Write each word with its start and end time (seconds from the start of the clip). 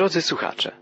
Drodzy 0.00 0.22
słuchacze, 0.22 0.72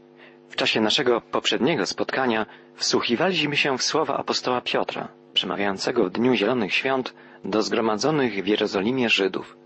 w 0.49 0.57
czasie 0.57 0.81
naszego 0.81 1.21
poprzedniego 1.21 1.87
spotkania 1.87 2.47
wsłuchiwaliśmy 2.75 3.57
się 3.57 3.79
w 3.79 3.83
słowa 3.83 4.17
apostoła 4.17 4.61
Piotra, 4.61 5.09
przemawiającego 5.33 6.05
w 6.05 6.11
Dniu 6.11 6.35
Zielonych 6.35 6.75
Świąt 6.75 7.15
do 7.45 7.63
zgromadzonych 7.63 8.45
w 8.45 8.47
Jerozolimie 8.47 9.09
Żydów. 9.09 9.57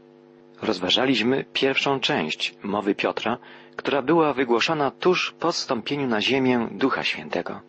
Rozważaliśmy 0.62 1.44
pierwszą 1.52 2.00
część 2.00 2.54
mowy 2.62 2.94
Piotra, 2.94 3.38
która 3.76 4.02
była 4.02 4.34
wygłoszona 4.34 4.90
tuż 4.90 5.34
po 5.40 5.52
stąpieniu 5.52 6.06
na 6.06 6.20
ziemię 6.20 6.68
Ducha 6.70 7.04
Świętego. 7.04 7.60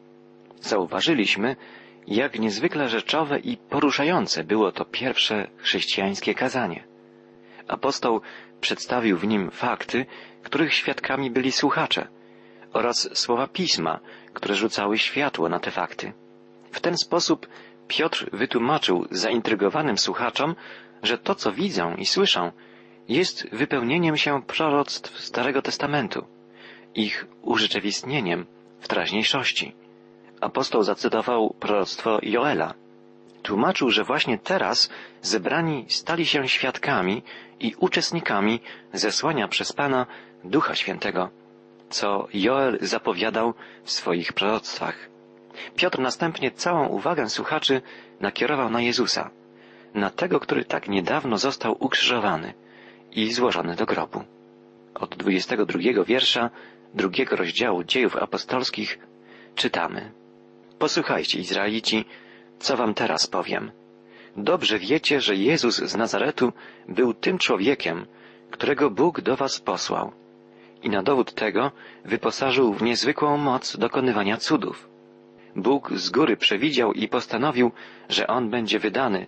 Zauważyliśmy, 0.62 1.56
jak 2.08 2.40
niezwykle 2.40 2.90
rzeczowe 2.90 3.40
i 3.40 3.58
poruszające 3.58 4.44
było 4.44 4.72
to 4.72 4.86
pierwsze 4.86 5.48
chrześcijańskie 5.58 6.36
kazanie. 6.36 6.84
Apostoł 7.68 8.22
przedstawił 8.62 9.18
w 9.18 9.28
nim 9.28 9.52
fakty, 9.52 10.06
których 10.44 10.74
świadkami 10.74 11.32
byli 11.32 11.52
słuchacze, 11.52 12.08
oraz 12.74 13.10
słowa 13.18 13.48
pisma, 13.48 14.00
które 14.34 14.56
rzucały 14.56 14.98
światło 14.98 15.50
na 15.50 15.60
te 15.60 15.72
fakty. 15.72 16.14
W 16.72 16.80
ten 16.82 16.98
sposób 16.98 17.48
Piotr 17.88 18.30
wytłumaczył 18.34 19.06
zaintrygowanym 19.12 19.98
słuchaczom, 19.98 20.56
że 21.04 21.18
to, 21.18 21.36
co 21.36 21.52
widzą 21.52 21.96
i 21.96 22.06
słyszą, 22.06 22.52
jest 23.10 23.50
wypełnieniem 23.52 24.18
się 24.18 24.42
proroctw 24.42 25.20
Starego 25.20 25.62
Testamentu, 25.62 26.26
ich 26.96 27.28
urzeczywistnieniem 27.42 28.46
w 28.80 28.88
teraźniejszości. 28.88 29.76
Apostoł 30.42 30.84
zacytował 30.84 31.56
proroctwo 31.60 32.20
Joela. 32.22 32.74
Tłumaczył, 33.44 33.90
że 33.92 34.04
właśnie 34.04 34.38
teraz 34.38 34.90
zebrani 35.22 35.86
stali 35.90 36.26
się 36.26 36.48
świadkami 36.48 37.24
i 37.60 37.76
uczestnikami 37.80 38.62
zesłania 38.94 39.48
przez 39.48 39.74
Pana 39.74 40.06
Ducha 40.44 40.76
Świętego, 40.76 41.30
co 41.90 42.28
Joel 42.34 42.78
zapowiadał 42.82 43.54
w 43.84 43.92
swoich 43.92 44.34
proroctwach. 44.34 45.10
Piotr 45.76 46.00
następnie 46.00 46.52
całą 46.52 46.88
uwagę 46.88 47.30
słuchaczy 47.30 47.82
nakierował 48.20 48.70
na 48.70 48.82
Jezusa, 48.82 49.30
na 49.94 50.10
tego, 50.10 50.40
który 50.40 50.66
tak 50.66 50.90
niedawno 50.90 51.38
został 51.38 51.78
ukrzyżowany 51.80 52.54
i 53.12 53.34
złożony 53.34 53.76
do 53.76 53.86
grobu. 53.86 54.24
Od 54.96 55.16
22 55.16 56.04
wiersza 56.04 56.50
drugiego 56.94 57.36
rozdziału 57.36 57.84
dziejów 57.84 58.16
apostolskich 58.16 59.00
czytamy. 59.56 60.12
Posłuchajcie, 60.80 61.40
Izraelici, 61.40 62.06
co 62.64 62.78
wam 62.78 62.94
teraz 62.94 63.28
powiem. 63.28 63.72
Dobrze 64.38 64.80
wiecie, 64.80 65.22
że 65.22 65.36
Jezus 65.36 65.76
z 65.78 65.96
Nazaretu 65.96 66.54
był 66.88 67.14
tym 67.14 67.38
człowiekiem, 67.38 68.06
którego 68.52 68.90
Bóg 68.90 69.22
do 69.22 69.36
was 69.36 69.60
posłał. 69.60 70.12
I 70.84 70.90
na 70.90 71.04
dowód 71.04 71.34
tego 71.34 71.72
wyposażył 72.06 72.74
w 72.74 72.82
niezwykłą 72.82 73.38
moc 73.38 73.78
dokonywania 73.78 74.38
cudów. 74.38 74.90
Bóg 75.56 75.92
z 75.94 76.10
góry 76.10 76.38
przewidział 76.38 76.94
i 76.94 77.08
postanowił, 77.08 77.72
że 78.10 78.28
On 78.28 78.50
będzie 78.50 78.80
wydany, 78.80 79.28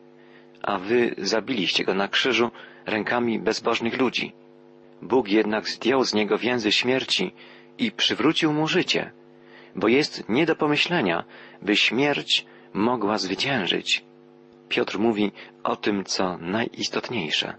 a 0.61 0.77
wy 0.77 1.15
zabiliście 1.17 1.83
Go 1.83 1.93
na 1.93 2.07
krzyżu 2.07 2.51
rękami 2.85 3.39
bezbożnych 3.39 3.99
ludzi. 3.99 4.33
Bóg 5.01 5.27
jednak 5.29 5.69
zdjął 5.69 6.03
z 6.03 6.13
niego 6.13 6.37
więzy 6.37 6.71
śmierci 6.71 7.33
i 7.77 7.91
przywrócił 7.91 8.53
mu 8.53 8.67
życie, 8.67 9.11
bo 9.75 9.87
jest 9.87 10.29
nie 10.29 10.45
do 10.45 10.55
pomyślenia, 10.55 11.23
by 11.61 11.75
śmierć 11.75 12.45
mogła 12.75 13.17
zwyciężyć. 13.17 14.05
Piotr 14.69 14.99
mówi 14.99 15.31
o 15.63 15.75
tym, 15.75 16.03
co 16.03 16.37
najistotniejsze. 16.37 17.55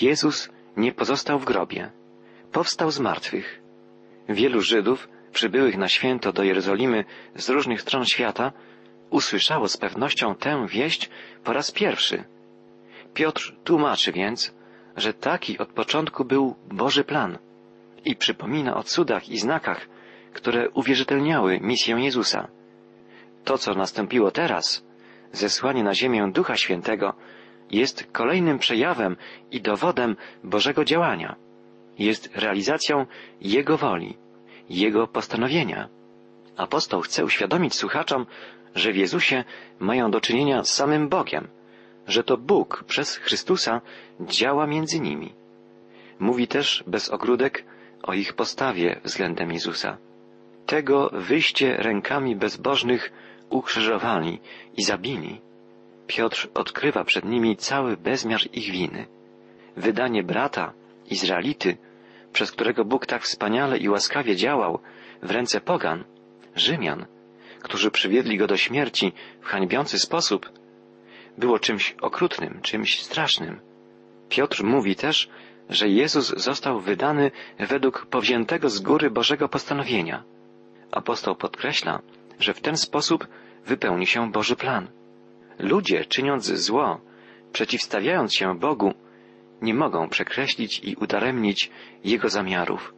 Jezus 0.00 0.48
nie 0.76 0.92
pozostał 0.92 1.38
w 1.38 1.44
grobie. 1.44 1.90
Powstał 2.52 2.90
z 2.90 3.00
martwych. 3.00 3.60
Wielu 4.28 4.60
Żydów, 4.60 5.08
przybyłych 5.32 5.76
na 5.76 5.88
święto 5.88 6.32
do 6.32 6.42
Jerozolimy 6.42 7.04
z 7.34 7.48
różnych 7.48 7.82
stron 7.82 8.04
świata, 8.04 8.52
usłyszało 9.10 9.68
z 9.68 9.76
pewnością 9.76 10.34
tę 10.34 10.66
wieść 10.66 11.10
po 11.44 11.52
raz 11.52 11.70
pierwszy. 11.70 12.24
Piotr 13.14 13.54
tłumaczy 13.64 14.12
więc, 14.12 14.54
że 14.96 15.14
taki 15.14 15.58
od 15.58 15.68
początku 15.68 16.24
był 16.24 16.54
Boży 16.72 17.04
plan 17.04 17.38
i 18.04 18.16
przypomina 18.16 18.76
o 18.76 18.82
cudach 18.82 19.28
i 19.28 19.38
znakach, 19.38 19.88
które 20.32 20.70
uwierzytelniały 20.70 21.60
misję 21.60 21.96
Jezusa. 21.96 22.48
To, 23.44 23.58
co 23.58 23.74
nastąpiło 23.74 24.30
teraz, 24.30 24.84
zesłanie 25.32 25.82
na 25.84 25.94
ziemię 25.94 26.30
Ducha 26.32 26.56
Świętego, 26.56 27.14
jest 27.70 28.06
kolejnym 28.12 28.58
przejawem 28.58 29.16
i 29.50 29.60
dowodem 29.60 30.16
Bożego 30.44 30.84
działania. 30.84 31.36
Jest 31.98 32.30
realizacją 32.36 33.06
Jego 33.40 33.76
woli, 33.76 34.16
Jego 34.70 35.06
postanowienia. 35.06 35.88
Apostoł 36.56 37.00
chce 37.00 37.24
uświadomić 37.24 37.74
słuchaczom, 37.74 38.26
że 38.74 38.92
w 38.92 38.96
Jezusie 38.96 39.44
mają 39.78 40.10
do 40.10 40.20
czynienia 40.20 40.64
z 40.64 40.74
samym 40.74 41.08
Bogiem, 41.08 41.48
że 42.06 42.24
to 42.24 42.36
Bóg 42.36 42.84
przez 42.86 43.16
Chrystusa 43.16 43.80
działa 44.20 44.66
między 44.66 45.00
nimi. 45.00 45.34
Mówi 46.18 46.48
też 46.48 46.84
bez 46.86 47.08
ogródek 47.08 47.64
o 48.02 48.14
ich 48.14 48.32
postawie 48.32 49.00
względem 49.04 49.52
Jezusa. 49.52 49.98
Tego 50.66 51.10
wyjście 51.12 51.76
rękami 51.76 52.36
bezbożnych 52.36 53.12
ukrzyżowali 53.50 54.40
i 54.76 54.82
zabili. 54.82 55.40
Piotr 56.06 56.48
odkrywa 56.54 57.04
przed 57.04 57.24
nimi 57.24 57.56
cały 57.56 57.96
bezmiar 57.96 58.40
ich 58.52 58.70
winy. 58.70 59.06
Wydanie 59.76 60.22
brata, 60.22 60.72
Izraelity, 61.10 61.76
przez 62.32 62.52
którego 62.52 62.84
Bóg 62.84 63.06
tak 63.06 63.22
wspaniale 63.22 63.78
i 63.78 63.88
łaskawie 63.88 64.36
działał 64.36 64.78
w 65.22 65.30
ręce 65.30 65.60
pogan, 65.60 66.04
Rzymian, 66.56 67.06
którzy 67.62 67.90
przywiedli 67.90 68.38
go 68.38 68.46
do 68.46 68.56
śmierci 68.56 69.12
w 69.40 69.46
hańbiący 69.46 69.98
sposób, 69.98 70.50
było 71.38 71.58
czymś 71.58 71.96
okrutnym, 72.00 72.60
czymś 72.62 73.02
strasznym. 73.02 73.60
Piotr 74.28 74.64
mówi 74.64 74.96
też, 74.96 75.28
że 75.68 75.88
Jezus 75.88 76.28
został 76.36 76.80
wydany 76.80 77.30
według 77.58 78.06
powziętego 78.06 78.68
z 78.68 78.78
góry 78.78 79.10
Bożego 79.10 79.48
postanowienia. 79.48 80.24
Apostoł 80.92 81.36
podkreśla, 81.36 82.02
że 82.40 82.54
w 82.54 82.60
ten 82.60 82.76
sposób 82.76 83.26
wypełni 83.66 84.06
się 84.06 84.32
Boży 84.32 84.56
plan. 84.56 84.88
Ludzie, 85.58 86.04
czyniąc 86.04 86.44
zło, 86.46 87.00
przeciwstawiając 87.52 88.34
się 88.34 88.58
Bogu, 88.58 88.94
nie 89.62 89.74
mogą 89.74 90.08
przekreślić 90.08 90.80
i 90.84 90.96
udaremnić 90.96 91.70
Jego 92.04 92.28
zamiarów. 92.28 92.94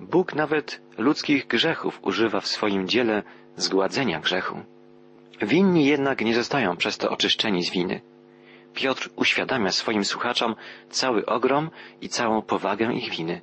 Bóg 0.00 0.34
nawet 0.34 0.80
ludzkich 0.98 1.46
grzechów 1.46 1.98
używa 2.02 2.40
w 2.40 2.46
swoim 2.46 2.88
dziele 2.88 3.22
zgładzenia 3.56 4.20
grzechu. 4.20 4.56
Winni 5.42 5.86
jednak 5.86 6.20
nie 6.20 6.34
zostają 6.34 6.76
przez 6.76 6.98
to 6.98 7.10
oczyszczeni 7.10 7.62
z 7.62 7.70
winy. 7.70 8.00
Piotr 8.74 9.10
uświadamia 9.16 9.70
swoim 9.70 10.04
słuchaczom 10.04 10.54
cały 10.90 11.26
ogrom 11.26 11.70
i 12.00 12.08
całą 12.08 12.42
powagę 12.42 12.92
ich 12.94 13.10
winy 13.10 13.40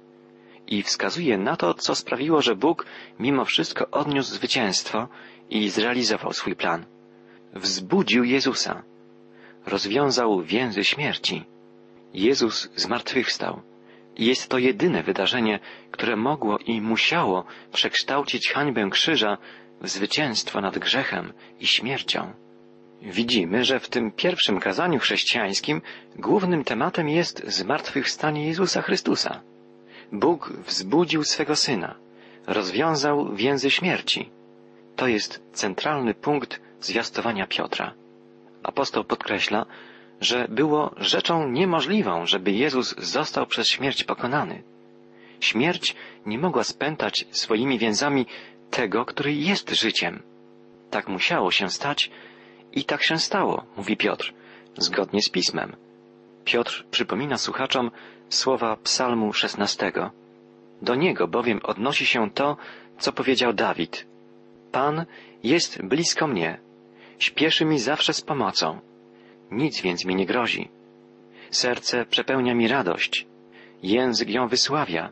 i 0.68 0.84
wskazuje 0.84 1.38
na 1.38 1.56
to, 1.56 1.74
co 1.74 1.96
sprawiło, 1.96 2.42
że 2.42 2.56
Bóg 2.56 2.86
mimo 3.20 3.46
wszystko 3.46 3.90
odniósł 3.92 4.34
zwycięstwo 4.34 5.08
i 5.50 5.70
zrealizował 5.70 6.34
swój 6.34 6.56
plan. 6.56 6.86
Wzbudził 7.54 8.24
Jezusa. 8.24 8.84
Rozwiązał 9.66 10.42
więzy 10.42 10.84
śmierci. 10.84 11.46
Jezus 12.14 12.70
zmartwychwstał. 12.76 13.62
Jest 14.18 14.50
to 14.50 14.58
jedyne 14.58 15.04
wydarzenie, 15.04 15.60
które 15.92 16.16
mogło 16.16 16.58
i 16.58 16.82
musiało 16.82 17.46
przekształcić 17.74 18.52
hańbę 18.52 18.90
krzyża 18.90 19.38
w 19.82 19.88
zwycięstwo 19.90 20.62
nad 20.62 20.78
grzechem 20.78 21.34
i 21.60 21.68
śmiercią. 21.68 22.34
Widzimy, 23.02 23.66
że 23.66 23.80
w 23.80 23.90
tym 23.90 24.12
pierwszym 24.12 24.60
kazaniu 24.60 25.00
chrześcijańskim 25.00 25.82
głównym 26.16 26.64
tematem 26.64 27.10
jest 27.10 27.44
zmartwychwstanie 27.48 28.48
Jezusa 28.48 28.82
Chrystusa. 28.82 29.42
Bóg 30.12 30.53
wzbudził 30.66 31.23
swego 31.23 31.56
Syna, 31.56 31.95
rozwiązał 32.47 33.36
więzy 33.36 33.71
śmierci. 33.71 34.30
To 34.95 35.07
jest 35.07 35.42
centralny 35.54 36.13
punkt 36.13 36.59
zwiastowania 36.81 37.48
Piotra. 37.48 37.94
Apostoł 38.63 39.04
podkreśla, 39.04 39.65
że 40.21 40.48
było 40.50 40.95
rzeczą 40.98 41.50
niemożliwą, 41.50 42.25
żeby 42.25 42.51
Jezus 42.51 42.95
został 42.98 43.45
przez 43.45 43.68
śmierć 43.68 44.04
pokonany. 44.04 44.63
Śmierć 45.39 45.95
nie 46.25 46.39
mogła 46.39 46.63
spętać 46.63 47.25
swoimi 47.31 47.80
więzami 47.80 48.25
tego, 48.69 49.06
który 49.06 49.33
jest 49.33 49.69
życiem. 49.69 50.24
Tak 50.92 51.07
musiało 51.07 51.51
się 51.51 51.69
stać 51.69 52.12
i 52.74 52.83
tak 52.83 53.03
się 53.03 53.18
stało, 53.18 53.65
mówi 53.77 53.98
Piotr, 53.98 54.33
zgodnie 54.77 55.21
z 55.21 55.30
pismem. 55.30 55.75
Piotr 56.48 56.86
przypomina 56.92 57.38
słuchaczom 57.38 57.92
słowa 58.30 58.76
Psalmu 58.76 59.34
szesnastego. 59.34 60.12
Do 60.82 60.96
niego 60.96 61.28
bowiem 61.28 61.60
odnosi 61.64 62.06
się 62.06 62.32
to, 62.32 62.58
co 63.00 63.12
powiedział 63.12 63.54
Dawid. 63.54 64.08
Pan 64.72 65.06
jest 65.44 65.82
blisko 65.82 66.28
mnie, 66.28 66.60
śpieszy 67.20 67.66
mi 67.66 67.80
zawsze 67.80 68.14
z 68.14 68.22
pomocą. 68.22 68.80
Nic 69.52 69.82
więc 69.82 70.06
mi 70.06 70.16
nie 70.16 70.26
grozi. 70.26 70.70
Serce 71.52 72.06
przepełnia 72.06 72.54
mi 72.56 72.68
radość, 72.68 73.28
język 73.84 74.30
ją 74.30 74.48
wysławia, 74.48 75.12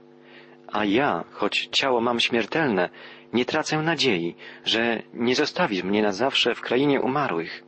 A 0.72 0.86
ja, 0.86 1.24
choć 1.32 1.70
ciało 1.72 2.02
mam 2.02 2.20
śmiertelne, 2.20 2.90
nie 3.34 3.46
tracę 3.46 3.78
nadziei, 3.78 4.36
że 4.66 5.04
nie 5.14 5.36
zostawisz 5.36 5.84
mnie 5.84 6.02
na 6.02 6.12
zawsze 6.12 6.56
w 6.56 6.62
krainie 6.62 7.02
umarłych 7.02 7.64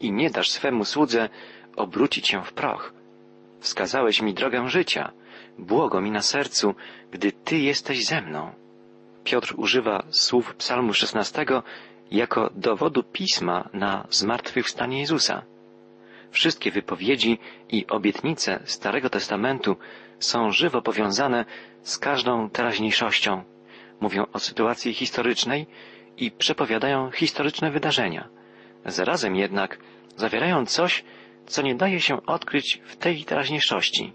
i 0.00 0.12
nie 0.12 0.30
dasz 0.30 0.50
swemu 0.50 0.84
słudze 0.84 1.28
obrócić 1.76 2.28
się 2.28 2.44
w 2.44 2.52
proch. 2.52 2.95
Wskazałeś 3.66 4.22
mi 4.22 4.34
drogę 4.34 4.68
życia, 4.68 5.12
błogo 5.58 6.00
mi 6.00 6.10
na 6.10 6.22
sercu, 6.22 6.74
gdy 7.10 7.32
Ty 7.32 7.58
jesteś 7.58 8.06
ze 8.06 8.20
mną. 8.22 8.52
Piotr 9.24 9.54
używa 9.56 10.02
słów 10.10 10.54
psalmu 10.54 10.94
16 10.94 11.44
jako 12.10 12.50
dowodu 12.54 13.02
pisma 13.02 13.68
na 13.72 14.06
zmartwychwstanie 14.10 15.00
Jezusa. 15.00 15.42
Wszystkie 16.30 16.70
wypowiedzi 16.70 17.38
i 17.68 17.86
obietnice 17.86 18.60
Starego 18.64 19.10
Testamentu 19.10 19.76
są 20.18 20.50
żywo 20.50 20.82
powiązane 20.82 21.44
z 21.82 21.98
każdą 21.98 22.50
teraźniejszością. 22.50 23.44
Mówią 24.00 24.26
o 24.32 24.38
sytuacji 24.38 24.94
historycznej 24.94 25.66
i 26.16 26.30
przepowiadają 26.30 27.10
historyczne 27.10 27.70
wydarzenia. 27.70 28.28
Zarazem 28.84 29.36
jednak 29.36 29.78
zawierają 30.16 30.66
coś, 30.66 31.04
co 31.46 31.62
nie 31.62 31.74
daje 31.74 32.00
się 32.00 32.26
odkryć 32.26 32.80
w 32.84 32.96
tej 32.96 33.24
teraźniejszości. 33.24 34.12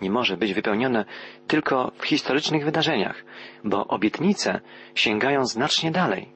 Nie 0.00 0.10
może 0.10 0.36
być 0.36 0.54
wypełnione 0.54 1.04
tylko 1.46 1.92
w 1.98 2.04
historycznych 2.04 2.64
wydarzeniach, 2.64 3.24
bo 3.64 3.86
obietnice 3.86 4.60
sięgają 4.94 5.46
znacznie 5.46 5.90
dalej. 5.90 6.28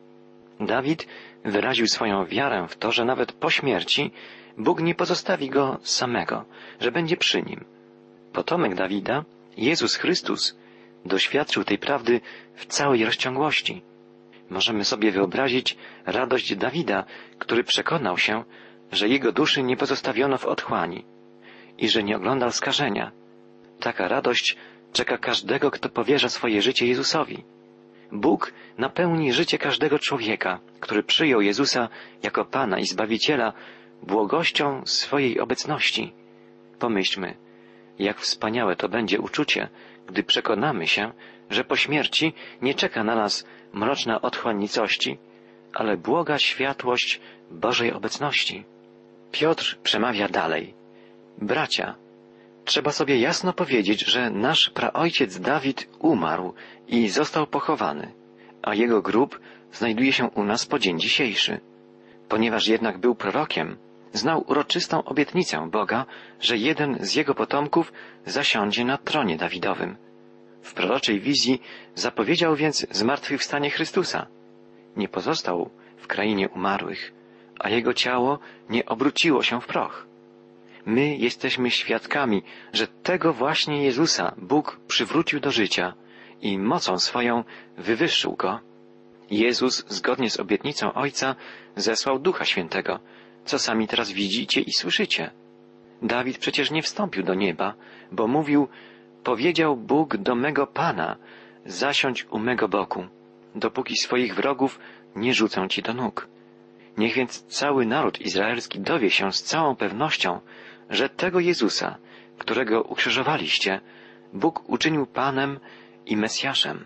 Dawid 0.61 1.07
wyraził 1.45 1.87
swoją 1.87 2.25
wiarę 2.27 2.67
w 2.69 2.77
to, 2.77 2.93
że 2.93 3.05
nawet 3.05 3.33
po 3.33 3.51
śmierci 3.51 4.11
Bóg 4.59 4.81
nie 4.81 4.95
pozostawi 4.95 5.51
go 5.51 5.79
samego, 5.83 6.45
że 6.81 6.93
będzie 6.93 7.17
przy 7.17 7.43
nim. 7.43 7.65
Potomek 8.33 8.75
Dawida, 8.75 9.25
Jezus 9.57 9.97
Chrystus, 9.97 10.59
doświadczył 11.05 11.65
tej 11.65 11.79
prawdy 11.79 12.21
w 12.55 12.67
całej 12.67 13.05
rozciągłości. 13.05 13.83
Możemy 14.51 14.85
sobie 14.85 15.13
wyobrazić 15.13 15.77
radość 16.07 16.57
Dawida, 16.57 17.05
który 17.39 17.65
przekonał 17.65 18.19
się, 18.19 18.45
że 18.93 19.09
jego 19.09 19.33
duszy 19.33 19.63
nie 19.63 19.77
pozostawiono 19.77 20.39
w 20.39 20.47
otchłani 20.47 21.05
i 21.79 21.89
że 21.89 22.03
nie 22.03 22.17
oglądał 22.17 22.51
skażenia. 22.53 23.13
Taka 23.81 24.09
radość 24.09 24.57
czeka 24.93 25.19
każdego, 25.19 25.71
kto 25.71 25.89
powierza 25.89 26.29
swoje 26.29 26.63
życie 26.63 26.87
Jezusowi. 26.87 27.45
Bóg 28.13 28.53
napełni 28.79 29.33
życie 29.33 29.59
każdego 29.59 29.99
człowieka, 29.99 30.61
który 30.81 31.03
przyjął 31.03 31.41
Jezusa 31.41 31.89
jako 32.23 32.45
Pana 32.45 32.79
i 32.79 32.85
Zbawiciela 32.85 33.53
błogością 34.03 34.83
swojej 34.87 35.41
obecności. 35.41 36.13
Pomyślmy, 36.79 37.35
jak 37.99 38.21
wspaniałe 38.21 38.77
to 38.77 38.89
będzie 38.89 39.21
uczucie, 39.21 39.69
gdy 40.07 40.23
przekonamy 40.23 40.87
się, 40.87 41.13
że 41.51 41.65
po 41.65 41.77
śmierci 41.77 42.33
nie 42.63 42.75
czeka 42.75 43.05
na 43.05 43.15
nas 43.15 43.47
mroczna 43.73 44.21
otchłań 44.21 44.59
nicości, 44.59 45.19
ale 45.73 45.97
błoga 45.97 46.39
światłość 46.39 47.21
Bożej 47.51 47.93
obecności. 47.93 48.65
Piotr 49.33 49.79
przemawia 49.83 50.29
dalej. 50.29 50.75
Bracia, 51.39 51.95
trzeba 52.65 52.93
sobie 52.93 53.21
jasno 53.21 53.53
powiedzieć, 53.53 54.01
że 54.01 54.31
nasz 54.31 54.71
praojciec 54.71 55.41
Dawid 55.41 55.89
umarł 55.99 56.55
i 56.89 57.09
został 57.09 57.47
pochowany, 57.47 58.13
a 58.63 58.75
jego 58.75 59.03
grób 59.03 59.41
znajduje 59.73 60.13
się 60.13 60.25
u 60.29 60.45
nas 60.45 60.67
po 60.67 60.79
dzień 60.79 61.01
dzisiejszy. 61.01 61.61
Ponieważ 62.29 62.69
jednak 62.69 62.99
był 62.99 63.15
prorokiem, 63.15 63.77
znał 64.13 64.45
uroczystą 64.47 65.05
obietnicę 65.05 65.69
Boga, 65.71 66.07
że 66.41 66.57
jeden 66.57 66.97
z 67.01 67.15
jego 67.15 67.35
potomków 67.35 67.93
zasiądzie 68.27 68.85
na 68.85 68.99
tronie 68.99 69.37
Dawidowym. 69.37 69.97
W 70.63 70.75
proroczej 70.75 71.21
wizji 71.21 71.63
zapowiedział 71.95 72.57
więc 72.57 72.87
zmartwychwstanie 72.91 73.71
Chrystusa. 73.71 74.27
Nie 74.97 75.09
pozostał 75.09 75.71
w 75.97 76.07
krainie 76.07 76.49
umarłych, 76.49 77.13
a 77.65 77.69
jego 77.69 77.95
ciało 77.95 78.39
nie 78.69 78.87
obróciło 78.87 79.43
się 79.43 79.61
w 79.61 79.67
proch. 79.67 80.07
My 80.87 81.17
jesteśmy 81.17 81.71
świadkami, 81.71 82.43
że 82.73 82.87
tego 82.87 83.33
właśnie 83.33 83.85
Jezusa 83.85 84.35
Bóg 84.39 84.81
przywrócił 84.87 85.41
do 85.41 85.51
życia 85.51 85.95
i 86.41 86.59
mocą 86.59 86.99
swoją 86.99 87.45
wywyższył 87.77 88.37
go. 88.37 88.61
Jezus, 89.31 89.85
zgodnie 89.89 90.31
z 90.31 90.41
obietnicą 90.41 90.93
Ojca, 90.93 91.35
zesłał 91.77 92.19
Ducha 92.19 92.45
Świętego, 92.45 93.01
co 93.45 93.59
sami 93.59 93.89
teraz 93.89 94.13
widzicie 94.13 94.61
i 94.61 94.73
słyszycie. 94.73 95.31
Dawid 96.03 96.39
przecież 96.39 96.71
nie 96.71 96.83
wstąpił 96.83 97.23
do 97.23 97.35
nieba, 97.35 97.75
bo 98.13 98.27
mówił, 98.27 98.69
powiedział 99.25 99.77
Bóg 99.77 100.17
do 100.17 100.35
mego 100.35 100.67
Pana, 100.67 101.17
zasiądź 101.67 102.27
u 102.31 102.39
mego 102.39 102.69
boku, 102.69 103.07
dopóki 103.55 103.97
swoich 103.97 104.35
wrogów 104.35 104.79
nie 105.17 105.35
rzucę 105.35 105.69
ci 105.69 105.83
do 105.83 105.95
nóg. 105.95 106.29
Niech 106.99 107.15
więc 107.15 107.43
cały 107.43 107.87
naród 107.87 108.21
izraelski 108.21 108.81
dowie 108.81 109.11
się 109.11 109.33
z 109.33 109.43
całą 109.43 109.77
pewnością, 109.77 110.41
że 110.91 111.09
tego 111.09 111.41
Jezusa, 111.41 111.99
którego 112.39 112.83
ukrzyżowaliście, 112.83 113.81
Bóg 114.33 114.69
uczynił 114.69 115.07
Panem 115.07 115.61
i 116.07 116.17
Mesjaszem. 116.17 116.85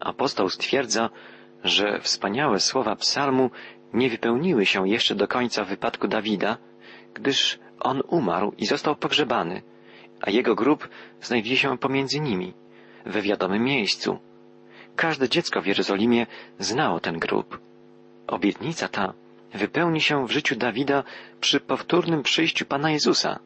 Apostoł 0.00 0.48
stwierdza, 0.48 1.10
że 1.64 2.00
wspaniałe 2.00 2.60
słowa 2.60 2.96
psalmu 2.96 3.50
nie 3.92 4.10
wypełniły 4.10 4.66
się 4.66 4.88
jeszcze 4.88 5.14
do 5.14 5.28
końca 5.28 5.64
wypadku 5.64 6.08
Dawida, 6.08 6.56
gdyż 7.14 7.58
on 7.80 8.02
umarł 8.08 8.52
i 8.58 8.66
został 8.66 8.96
pogrzebany, 8.96 9.62
a 10.20 10.30
jego 10.30 10.54
grób 10.54 10.88
znajduje 11.20 11.56
się 11.56 11.78
pomiędzy 11.78 12.20
nimi, 12.20 12.54
we 13.06 13.22
wiadomym 13.22 13.64
miejscu. 13.64 14.18
Każde 14.96 15.28
dziecko 15.28 15.62
w 15.62 15.66
Jerozolimie 15.66 16.26
znało 16.58 17.00
ten 17.00 17.18
grób. 17.18 17.60
Obietnica 18.26 18.88
ta 18.88 19.12
wypełni 19.54 20.00
się 20.00 20.26
w 20.26 20.30
życiu 20.30 20.56
Dawida 20.56 21.04
przy 21.40 21.60
powtórnym 21.60 22.22
przyjściu 22.22 22.66
Pana 22.66 22.90
Jezusa. 22.90 23.38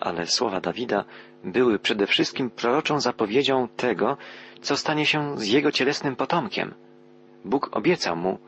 Ale 0.00 0.26
słowa 0.26 0.60
Dawida 0.60 1.04
były 1.44 1.78
przede 1.78 2.06
wszystkim 2.06 2.50
proroczą 2.50 3.00
zapowiedzią 3.00 3.68
tego, 3.76 4.16
co 4.60 4.76
stanie 4.76 5.06
się 5.06 5.38
z 5.38 5.46
jego 5.46 5.72
cielesnym 5.72 6.16
potomkiem. 6.16 6.74
Bóg 7.44 7.76
obiecał 7.76 8.16
mu, 8.16 8.38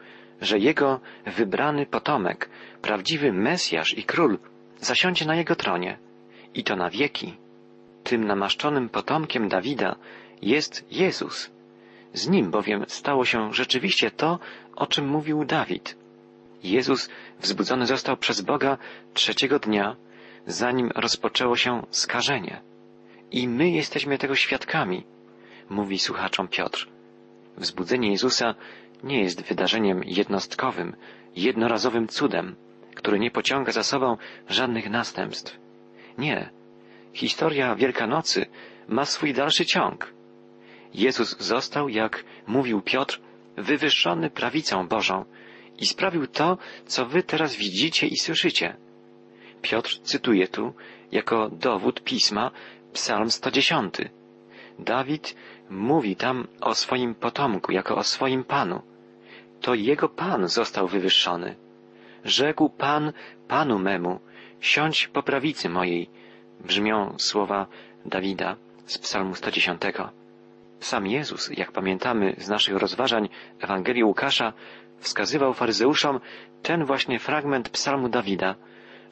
że 0.41 0.59
jego 0.59 1.01
wybrany 1.27 1.87
potomek, 1.87 2.51
prawdziwy 2.83 3.33
Mesjasz 3.33 3.99
i 3.99 4.05
król, 4.05 4.39
zasiądzie 4.81 5.27
na 5.27 5.35
jego 5.35 5.57
tronie 5.57 5.99
i 6.55 6.65
to 6.65 6.77
na 6.77 6.91
wieki. 6.91 7.37
Tym 8.05 8.25
namaszczonym 8.25 8.89
potomkiem 8.89 9.49
Dawida 9.49 9.97
jest 10.43 10.87
Jezus. 10.91 11.51
Z 12.13 12.29
nim 12.29 12.51
bowiem 12.51 12.85
stało 12.89 13.25
się 13.25 13.55
rzeczywiście 13.55 14.11
to, 14.11 14.39
o 14.77 14.87
czym 14.87 15.09
mówił 15.09 15.44
Dawid. 15.44 16.00
Jezus 16.62 17.10
wzbudzony 17.40 17.86
został 17.86 18.17
przez 18.17 18.40
Boga 18.40 18.79
trzeciego 19.14 19.58
dnia, 19.58 19.96
zanim 20.46 20.90
rozpoczęło 20.94 21.56
się 21.56 21.82
skażenie. 21.90 22.60
I 23.31 23.48
my 23.48 23.70
jesteśmy 23.70 24.19
tego 24.19 24.34
świadkami, 24.34 25.06
mówi 25.70 25.98
słuchaczom 25.98 26.48
Piotr. 26.48 26.88
Wzbudzenie 27.56 28.10
Jezusa 28.10 28.55
nie 29.02 29.20
jest 29.20 29.43
wydarzeniem 29.43 30.05
jednostkowym, 30.05 30.96
jednorazowym 31.36 32.08
cudem, 32.08 32.56
który 32.94 33.19
nie 33.19 33.31
pociąga 33.31 33.72
za 33.72 33.82
sobą 33.82 34.17
żadnych 34.48 34.90
następstw. 34.90 35.58
Nie. 36.19 36.50
Historia 37.12 37.74
Wielkanocy 37.74 38.46
ma 38.88 39.05
swój 39.05 39.34
dalszy 39.34 39.67
ciąg. 39.67 40.12
Jezus 40.94 41.38
został, 41.38 41.88
jak 41.88 42.24
mówił 42.46 42.82
Piotr, 42.82 43.20
wywyższony 43.56 44.31
prawicą 44.31 44.88
Bożą 44.88 45.24
i 45.81 45.87
sprawił 45.87 46.27
to, 46.27 46.58
co 46.87 47.06
wy 47.06 47.22
teraz 47.22 47.56
widzicie 47.56 48.06
i 48.06 48.17
słyszycie. 48.17 48.77
Piotr 49.63 49.99
cytuje 50.03 50.49
tu, 50.49 50.75
jako 51.13 51.49
dowód 51.49 52.01
pisma, 52.05 52.51
Psalm 52.93 53.31
110. 53.31 53.94
Dawid 54.79 55.37
mówi 55.70 56.17
tam 56.17 56.49
o 56.60 56.75
swoim 56.75 57.15
potomku, 57.15 57.72
jako 57.72 57.96
o 57.96 58.03
swoim 58.03 58.44
Panu. 58.44 58.82
To 59.60 59.75
jego 59.75 60.08
Pan 60.08 60.49
został 60.49 60.89
wywyższony. 60.89 61.56
Rzekł 62.25 62.70
Pan 62.70 63.13
Panu 63.49 63.79
memu, 63.79 64.20
siądź 64.60 65.08
po 65.08 65.22
prawicy 65.22 65.69
mojej, 65.69 66.10
brzmią 66.60 67.15
słowa 67.19 67.67
Dawida 68.06 68.56
z 68.87 68.99
Psalmu 68.99 69.34
110. 69.34 69.82
Sam 70.81 71.06
Jezus, 71.06 71.51
jak 71.56 71.72
pamiętamy 71.72 72.34
z 72.39 72.49
naszych 72.49 72.77
rozważań 72.77 73.29
Ewangelii 73.60 74.05
Łukasza, 74.05 74.53
wskazywał 75.01 75.55
faryzeuszom 75.55 76.21
ten 76.63 76.85
właśnie 76.85 77.19
fragment 77.19 77.69
psalmu 77.69 78.09
Dawida, 78.09 78.55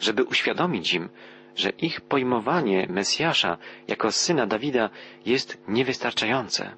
żeby 0.00 0.24
uświadomić 0.24 0.94
im, 0.94 1.08
że 1.56 1.70
ich 1.70 2.00
pojmowanie 2.00 2.86
Mesjasza 2.90 3.58
jako 3.88 4.12
syna 4.12 4.46
Dawida 4.46 4.90
jest 5.26 5.58
niewystarczające. 5.68 6.76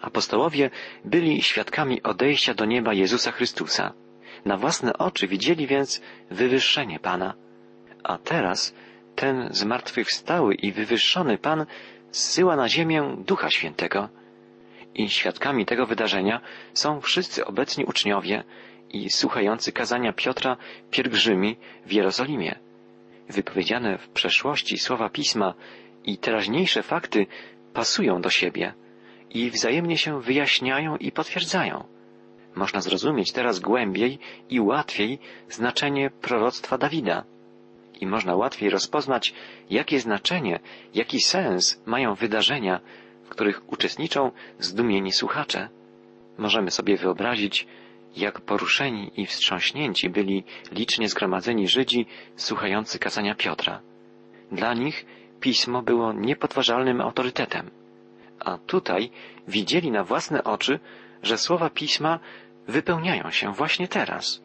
Apostołowie 0.00 0.70
byli 1.04 1.42
świadkami 1.42 2.02
odejścia 2.02 2.54
do 2.54 2.64
nieba 2.64 2.94
Jezusa 2.94 3.32
Chrystusa. 3.32 3.92
Na 4.44 4.56
własne 4.56 4.98
oczy 4.98 5.26
widzieli 5.26 5.66
więc 5.66 6.00
wywyższenie 6.30 6.98
Pana. 6.98 7.34
A 8.02 8.18
teraz 8.18 8.74
ten 9.14 9.48
zmartwychwstały 9.50 10.54
i 10.54 10.72
wywyższony 10.72 11.38
Pan 11.38 11.66
zsyła 12.10 12.56
na 12.56 12.68
ziemię 12.68 13.16
Ducha 13.18 13.50
Świętego. 13.50 14.08
I 14.94 15.10
świadkami 15.10 15.66
tego 15.66 15.86
wydarzenia 15.86 16.40
są 16.74 17.00
wszyscy 17.00 17.44
obecni 17.44 17.84
uczniowie 17.84 18.44
i 18.90 19.10
słuchający 19.10 19.72
kazania 19.72 20.12
Piotra 20.12 20.56
pielgrzymi 20.90 21.56
w 21.86 21.92
Jerozolimie. 21.92 22.58
Wypowiedziane 23.28 23.98
w 23.98 24.08
przeszłości 24.08 24.78
słowa 24.78 25.08
pisma 25.08 25.54
i 26.04 26.18
teraźniejsze 26.18 26.82
fakty 26.82 27.26
pasują 27.72 28.20
do 28.20 28.30
siebie 28.30 28.74
i 29.30 29.50
wzajemnie 29.50 29.98
się 29.98 30.20
wyjaśniają 30.20 30.96
i 30.96 31.12
potwierdzają. 31.12 31.84
Można 32.54 32.80
zrozumieć 32.80 33.32
teraz 33.32 33.60
głębiej 33.60 34.18
i 34.50 34.60
łatwiej 34.60 35.18
znaczenie 35.48 36.10
proroctwa 36.10 36.78
Dawida. 36.78 37.24
I 38.00 38.06
można 38.06 38.36
łatwiej 38.36 38.70
rozpoznać, 38.70 39.34
jakie 39.70 40.00
znaczenie, 40.00 40.60
jaki 40.94 41.20
sens 41.20 41.82
mają 41.86 42.14
wydarzenia, 42.14 42.80
których 43.34 43.72
uczestniczą 43.72 44.30
zdumieni 44.58 45.12
słuchacze. 45.12 45.68
Możemy 46.38 46.70
sobie 46.70 46.96
wyobrazić, 46.96 47.66
jak 48.16 48.40
poruszeni 48.40 49.10
i 49.16 49.26
wstrząśnięci 49.26 50.10
byli 50.10 50.44
licznie 50.72 51.08
zgromadzeni 51.08 51.68
Żydzi 51.68 52.06
słuchający 52.36 52.98
kazania 52.98 53.34
Piotra. 53.34 53.80
Dla 54.52 54.74
nich 54.74 55.06
pismo 55.40 55.82
było 55.82 56.12
niepodważalnym 56.12 57.00
autorytetem. 57.00 57.70
A 58.40 58.58
tutaj 58.58 59.10
widzieli 59.48 59.90
na 59.90 60.04
własne 60.04 60.44
oczy, 60.44 60.78
że 61.22 61.38
słowa 61.38 61.70
pisma 61.70 62.18
wypełniają 62.68 63.30
się 63.30 63.52
właśnie 63.52 63.88
teraz. 63.88 64.42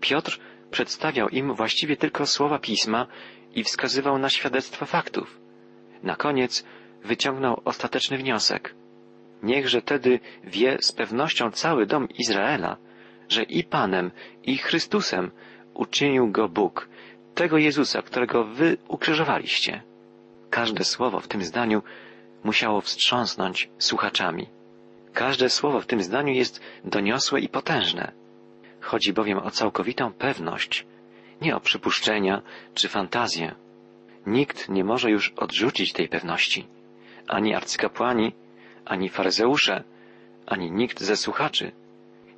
Piotr 0.00 0.40
przedstawiał 0.70 1.28
im 1.28 1.54
właściwie 1.54 1.96
tylko 1.96 2.26
słowa 2.26 2.58
pisma 2.58 3.06
i 3.54 3.64
wskazywał 3.64 4.18
na 4.18 4.28
świadectwo 4.28 4.86
faktów. 4.86 5.40
Na 6.02 6.16
koniec 6.16 6.64
wyciągnął 7.04 7.60
ostateczny 7.64 8.18
wniosek. 8.18 8.74
Niechże 9.42 9.82
tedy 9.82 10.20
wie 10.44 10.78
z 10.80 10.92
pewnością 10.92 11.50
cały 11.50 11.86
dom 11.86 12.08
Izraela, 12.18 12.76
że 13.28 13.42
i 13.42 13.64
Panem, 13.64 14.10
i 14.42 14.58
Chrystusem 14.58 15.30
uczynił 15.74 16.30
go 16.30 16.48
Bóg, 16.48 16.88
tego 17.34 17.58
Jezusa, 17.58 18.02
którego 18.02 18.44
wy 18.44 18.76
ukrzyżowaliście. 18.88 19.82
Każde 20.50 20.84
słowo 20.84 21.20
w 21.20 21.28
tym 21.28 21.42
zdaniu 21.44 21.82
musiało 22.44 22.80
wstrząsnąć 22.80 23.70
słuchaczami. 23.78 24.46
Każde 25.12 25.50
słowo 25.50 25.80
w 25.80 25.86
tym 25.86 26.02
zdaniu 26.02 26.34
jest 26.34 26.60
doniosłe 26.84 27.40
i 27.40 27.48
potężne. 27.48 28.12
Chodzi 28.80 29.12
bowiem 29.12 29.38
o 29.38 29.50
całkowitą 29.50 30.12
pewność, 30.12 30.86
nie 31.40 31.56
o 31.56 31.60
przypuszczenia 31.60 32.42
czy 32.74 32.88
fantazję. 32.88 33.54
Nikt 34.26 34.68
nie 34.68 34.84
może 34.84 35.10
już 35.10 35.32
odrzucić 35.36 35.92
tej 35.92 36.08
pewności. 36.08 36.66
Ani 37.28 37.54
arcykapłani, 37.54 38.32
ani 38.84 39.08
faryzeusze, 39.08 39.84
ani 40.46 40.70
nikt 40.70 41.00
ze 41.00 41.16
słuchaczy. 41.16 41.72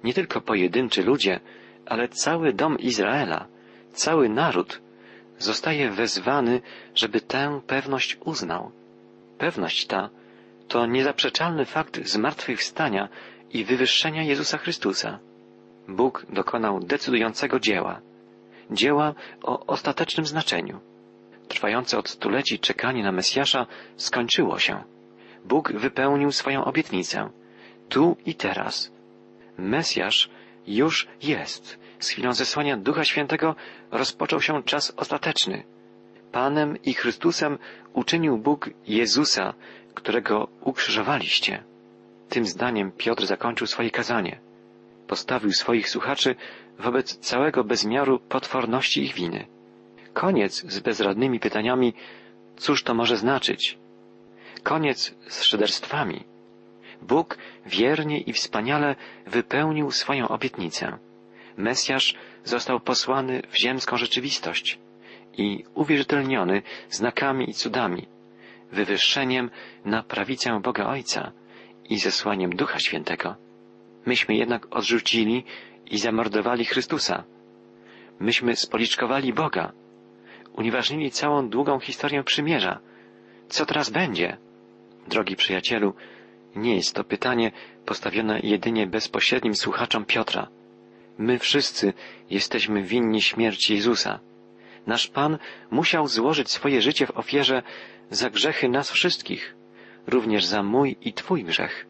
Nie 0.05 0.15
tylko 0.15 0.41
pojedynczy 0.41 1.03
ludzie, 1.03 1.41
ale 1.87 2.09
cały 2.09 2.53
dom 2.53 2.79
Izraela, 2.79 3.47
cały 3.93 4.29
naród 4.29 4.81
zostaje 5.39 5.91
wezwany, 5.91 6.61
żeby 6.95 7.21
tę 7.21 7.61
pewność 7.67 8.19
uznał. 8.25 8.71
Pewność 9.39 9.87
ta 9.87 10.11
to 10.69 10.87
niezaprzeczalny 10.87 11.65
fakt 11.65 12.01
zmartwychwstania 12.05 13.09
i 13.51 13.65
wywyższenia 13.65 14.23
Jezusa 14.23 14.59
Chrystusa. 14.59 15.19
Bóg 15.89 16.27
dokonał 16.29 16.81
decydującego 16.81 17.61
dzieła, 17.61 18.01
dzieła 18.71 19.15
o 19.43 19.67
ostatecznym 19.67 20.27
znaczeniu. 20.27 20.81
Trwające 21.51 21.99
od 21.99 22.09
stuleci 22.09 22.59
czekanie 22.59 23.03
na 23.03 23.13
Mesjasza 23.13 23.67
skończyło 23.97 24.59
się. 24.59 24.85
Bóg 25.45 25.73
wypełnił 25.73 26.33
swoją 26.33 26.65
obietnicę, 26.65 27.31
tu 27.89 28.17
i 28.27 28.35
teraz. 28.35 28.93
Mesjasz 29.59 30.31
już 30.67 31.09
jest. 31.23 31.79
Z 31.99 32.09
chwilą 32.09 32.33
zesłania 32.33 32.77
Ducha 32.77 33.05
Świętego 33.05 33.57
rozpoczął 33.91 34.41
się 34.41 34.63
czas 34.63 34.93
ostateczny. 34.97 35.65
Panem 36.33 36.83
i 36.83 36.95
Chrystusem 36.95 37.59
uczynił 37.93 38.39
Bóg 38.39 38.71
Jezusa, 38.87 39.55
którego 39.95 40.49
ukrzyżowaliście. 40.61 41.65
Tym 42.29 42.47
zdaniem 42.47 42.93
Piotr 42.93 43.27
zakończył 43.27 43.67
swoje 43.67 43.91
kazanie. 43.91 44.41
Postawił 45.07 45.53
swoich 45.53 45.89
słuchaczy 45.89 46.35
wobec 46.79 47.19
całego 47.19 47.65
bezmiaru 47.65 48.19
potworności 48.19 49.03
ich 49.03 49.15
winy. 49.15 49.60
Koniec 50.15 50.73
z 50.73 50.81
bezradnymi 50.81 51.41
pytaniami, 51.41 51.95
cóż 52.57 52.83
to 52.83 52.95
może 52.95 53.17
znaczyć? 53.17 53.79
Koniec 54.63 55.15
z 55.29 55.43
szyderstwami. 55.43 56.25
Bóg 57.03 57.39
wiernie 57.67 58.21
i 58.21 58.33
wspaniale 58.33 58.97
wypełnił 59.27 59.91
swoją 59.91 60.29
obietnicę. 60.29 60.99
Mesjasz 61.57 62.15
został 62.45 62.81
posłany 62.81 63.43
w 63.51 63.57
ziemską 63.57 63.97
rzeczywistość 63.97 64.79
i 65.39 65.65
uwierzytelniony 65.75 66.63
znakami 66.91 67.51
i 67.51 67.55
cudami, 67.55 68.07
wywyższeniem 68.73 69.51
na 69.85 70.03
prawicę 70.03 70.61
Boga 70.61 70.87
Ojca 70.87 71.33
i 71.89 71.99
zesłaniem 71.99 72.51
Ducha 72.51 72.79
Świętego. 72.79 73.37
Myśmy 74.07 74.35
jednak 74.35 74.77
odrzucili 74.77 75.45
i 75.91 75.99
zamordowali 75.99 76.65
Chrystusa. 76.65 77.25
Myśmy 78.21 78.57
spoliczkowali 78.57 79.33
Boga, 79.33 79.73
unieważnili 80.57 81.11
całą 81.11 81.49
długą 81.49 81.81
historię 81.81 82.25
przymierza. 82.25 82.81
Co 83.49 83.67
teraz 83.67 83.91
będzie? 83.91 84.37
Drogi 85.09 85.37
przyjacielu, 85.37 85.95
nie 86.57 86.77
jest 86.77 86.95
to 86.95 87.05
pytanie 87.05 87.53
postawione 87.87 88.41
jedynie 88.41 88.87
bezpośrednim 88.87 89.55
słuchaczom 89.55 90.05
Piotra. 90.05 90.49
My 91.19 91.39
wszyscy 91.39 91.93
jesteśmy 92.31 92.83
winni 92.83 93.23
śmierci 93.23 93.75
Jezusa. 93.75 94.21
Nasz 94.87 95.09
Pan 95.09 95.39
musiał 95.71 96.09
złożyć 96.09 96.51
swoje 96.51 96.83
życie 96.83 97.07
w 97.07 97.17
ofierze 97.17 97.63
za 98.11 98.31
grzechy 98.31 98.69
nas 98.69 98.91
wszystkich, 98.91 99.55
również 100.07 100.45
za 100.45 100.63
mój 100.63 100.97
i 101.03 101.13
Twój 101.13 101.45
grzech. 101.45 101.87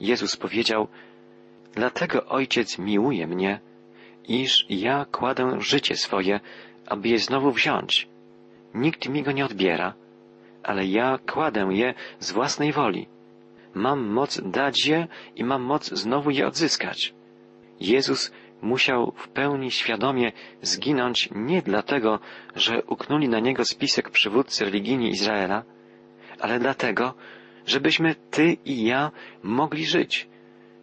Jezus 0.00 0.36
powiedział, 0.36 0.88
Dlatego 1.74 2.26
Ojciec 2.26 2.78
miłuje 2.78 3.26
mnie, 3.26 3.60
iż 4.28 4.66
ja 4.68 5.04
kładę 5.12 5.60
życie 5.60 5.96
swoje, 5.96 6.40
aby 6.86 7.08
je 7.08 7.18
znowu 7.18 7.52
wziąć. 7.52 8.08
Nikt 8.74 9.08
mi 9.08 9.22
go 9.22 9.32
nie 9.32 9.44
odbiera, 9.44 9.94
ale 10.62 10.86
ja 10.86 11.18
kładę 11.18 11.68
je 11.70 11.94
z 12.18 12.32
własnej 12.32 12.72
woli. 12.72 13.06
Mam 13.74 14.08
moc 14.08 14.40
dać 14.44 14.86
je 14.86 15.08
i 15.36 15.44
mam 15.44 15.62
moc 15.62 15.90
znowu 15.90 16.30
je 16.30 16.46
odzyskać. 16.46 17.14
Jezus 17.80 18.32
musiał 18.62 19.12
w 19.16 19.28
pełni 19.28 19.70
świadomie 19.70 20.32
zginąć 20.62 21.28
nie 21.32 21.62
dlatego, 21.62 22.18
że 22.54 22.82
uknuli 22.82 23.28
na 23.28 23.40
niego 23.40 23.64
spisek 23.64 24.10
przywódcy 24.10 24.64
religijni 24.64 25.08
Izraela, 25.10 25.62
ale 26.40 26.58
dlatego, 26.58 27.14
żebyśmy 27.66 28.14
ty 28.14 28.56
i 28.64 28.84
ja 28.84 29.10
mogli 29.42 29.86
żyć, 29.86 30.28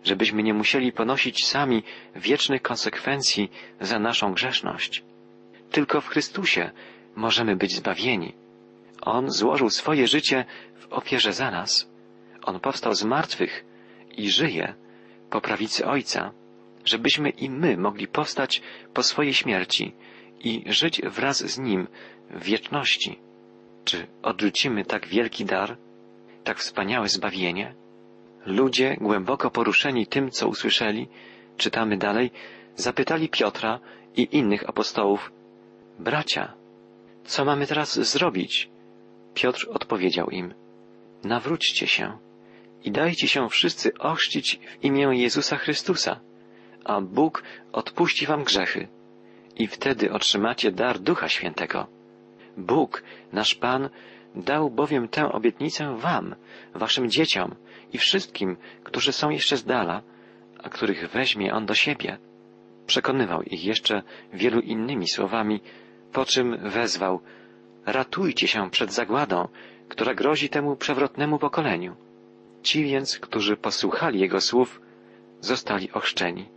żebyśmy 0.03 0.43
nie 0.43 0.53
musieli 0.53 0.91
ponosić 0.91 1.45
sami 1.45 1.83
wiecznych 2.15 2.61
konsekwencji 2.61 3.51
za 3.81 3.99
naszą 3.99 4.33
grzeszność. 4.33 5.03
Tylko 5.73 6.01
w 6.01 6.07
Chrystusie 6.07 6.71
możemy 7.15 7.55
być 7.55 7.75
zbawieni. 7.75 8.33
On 9.01 9.31
złożył 9.31 9.69
swoje 9.69 10.07
życie 10.07 10.45
w 10.75 10.93
ofierze 10.93 11.33
za 11.33 11.51
nas. 11.51 11.89
On 12.43 12.59
powstał 12.59 12.93
z 12.93 13.03
martwych 13.03 13.65
i 14.17 14.29
żyje 14.29 14.73
po 15.29 15.41
prawicy 15.41 15.85
Ojca 15.85 16.31
żebyśmy 16.85 17.29
i 17.29 17.49
my 17.49 17.77
mogli 17.77 18.07
powstać 18.07 18.61
po 18.93 19.03
swojej 19.03 19.33
śmierci 19.33 19.95
i 20.39 20.63
żyć 20.67 21.01
wraz 21.01 21.37
z 21.37 21.59
Nim 21.59 21.87
w 22.29 22.43
wieczności. 22.43 23.19
Czy 23.85 24.07
odrzucimy 24.21 24.85
tak 24.85 25.07
wielki 25.07 25.45
dar, 25.45 25.77
tak 26.43 26.57
wspaniałe 26.57 27.09
zbawienie? 27.09 27.75
Ludzie, 28.45 28.97
głęboko 29.01 29.51
poruszeni 29.51 30.07
tym, 30.07 30.31
co 30.31 30.47
usłyszeli, 30.47 31.07
czytamy 31.57 31.97
dalej, 31.97 32.31
zapytali 32.75 33.29
Piotra 33.29 33.79
i 34.15 34.27
innych 34.31 34.69
apostołów, 34.69 35.31
bracia, 35.99 36.53
co 37.25 37.45
mamy 37.45 37.67
teraz 37.67 37.99
zrobić? 37.99 38.69
Piotr 39.33 39.67
odpowiedział 39.69 40.29
im, 40.29 40.53
nawróćcie 41.23 41.87
się 41.87 42.17
i 42.83 42.91
dajcie 42.91 43.27
się 43.27 43.49
wszyscy 43.49 43.97
ochrzcić 43.99 44.59
w 44.81 44.85
imię 44.85 45.09
Jezusa 45.11 45.57
Chrystusa 45.57 46.19
a 46.85 47.01
Bóg 47.01 47.43
odpuści 47.71 48.25
wam 48.25 48.43
grzechy 48.43 48.87
i 49.55 49.67
wtedy 49.67 50.11
otrzymacie 50.11 50.71
dar 50.71 50.99
Ducha 50.99 51.29
Świętego. 51.29 51.87
Bóg, 52.57 53.03
nasz 53.31 53.55
Pan, 53.55 53.89
dał 54.35 54.71
bowiem 54.71 55.07
tę 55.07 55.31
obietnicę 55.31 55.97
wam, 55.97 56.35
waszym 56.73 57.09
dzieciom 57.09 57.55
i 57.93 57.97
wszystkim, 57.97 58.57
którzy 58.83 59.11
są 59.11 59.29
jeszcze 59.29 59.57
z 59.57 59.65
dala, 59.65 60.01
a 60.63 60.69
których 60.69 61.09
weźmie 61.11 61.53
On 61.53 61.65
do 61.65 61.73
siebie. 61.73 62.17
Przekonywał 62.87 63.41
ich 63.43 63.65
jeszcze 63.65 64.03
wielu 64.33 64.59
innymi 64.59 65.07
słowami, 65.07 65.61
po 66.13 66.25
czym 66.25 66.57
wezwał 66.69 67.19
ratujcie 67.85 68.47
się 68.47 68.69
przed 68.69 68.93
zagładą, 68.93 69.47
która 69.89 70.13
grozi 70.13 70.49
temu 70.49 70.75
przewrotnemu 70.75 71.39
pokoleniu. 71.39 71.95
Ci 72.63 72.83
więc, 72.83 73.19
którzy 73.19 73.57
posłuchali 73.57 74.19
jego 74.19 74.41
słów, 74.41 74.81
zostali 75.41 75.91
ochrzczeni. 75.91 76.49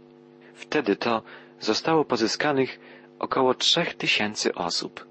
Wtedy 0.54 0.96
to 0.96 1.22
zostało 1.60 2.04
pozyskanych 2.04 2.80
około 3.18 3.54
trzech 3.54 3.94
tysięcy 3.94 4.54
osób. 4.54 5.06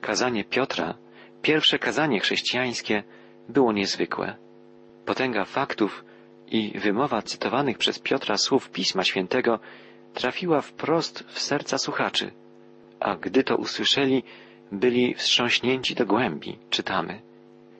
Kazanie 0.00 0.44
Piotra, 0.44 0.94
pierwsze 1.42 1.78
kazanie 1.78 2.20
chrześcijańskie, 2.20 3.02
było 3.48 3.72
niezwykłe. 3.72 4.36
Potęga 5.04 5.44
faktów 5.44 6.04
i 6.46 6.78
wymowa 6.78 7.22
cytowanych 7.22 7.78
przez 7.78 7.98
Piotra 7.98 8.36
słów 8.36 8.70
Pisma 8.70 9.04
Świętego 9.04 9.58
trafiła 10.14 10.60
wprost 10.60 11.24
w 11.28 11.40
serca 11.40 11.78
słuchaczy, 11.78 12.30
a 13.04 13.16
gdy 13.16 13.44
to 13.44 13.56
usłyszeli, 13.56 14.22
byli 14.72 15.14
wstrząśnięci 15.14 15.94
do 15.94 16.06
głębi, 16.06 16.58
czytamy. 16.70 17.20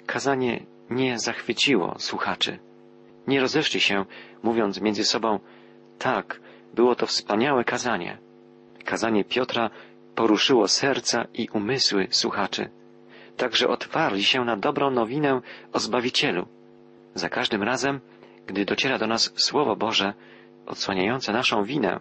Kazanie 0.07 0.67
nie 0.91 1.19
zachwyciło 1.19 1.95
słuchaczy. 1.99 2.59
Nie 3.27 3.41
rozeszli 3.41 3.81
się, 3.81 4.05
mówiąc 4.43 4.81
między 4.81 5.05
sobą, 5.05 5.39
tak, 5.99 6.41
było 6.75 6.95
to 6.95 7.07
wspaniałe 7.07 7.65
kazanie. 7.65 8.19
Kazanie 8.85 9.25
Piotra 9.25 9.71
poruszyło 10.15 10.69
serca 10.69 11.27
i 11.35 11.49
umysły 11.49 12.09
słuchaczy. 12.11 12.71
Także 13.37 13.69
otwarli 13.69 14.25
się 14.25 14.45
na 14.45 14.57
dobrą 14.57 14.91
nowinę 14.91 15.41
o 15.73 15.79
Zbawicielu. 15.79 16.47
Za 17.15 17.29
każdym 17.29 17.63
razem, 17.63 18.01
gdy 18.47 18.65
dociera 18.65 18.99
do 18.99 19.07
nas 19.07 19.33
Słowo 19.37 19.77
Boże, 19.77 20.15
odsłaniające 20.67 21.33
naszą 21.33 21.65
winę, 21.65 22.01